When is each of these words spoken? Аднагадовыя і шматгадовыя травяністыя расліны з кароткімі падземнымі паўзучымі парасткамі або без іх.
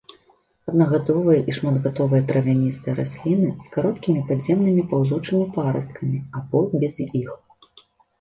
Аднагадовыя 0.69 1.39
і 1.51 1.53
шматгадовыя 1.57 2.21
травяністыя 2.31 2.95
расліны 2.99 3.49
з 3.65 3.69
кароткімі 3.75 4.23
падземнымі 4.31 4.87
паўзучымі 4.95 5.43
парасткамі 5.59 6.19
або 6.41 6.59
без 6.85 6.97
іх. 7.21 7.29